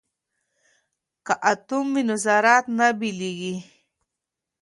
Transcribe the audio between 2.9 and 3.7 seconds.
بېلیږي.